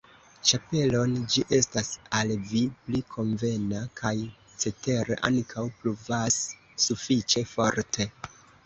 [0.51, 1.91] ĉapelon, ĝi estas
[2.21, 4.15] al vi pli konvena, kaj
[4.65, 6.43] cetere ankaŭ pluvas
[6.89, 8.15] sufiĉe forte.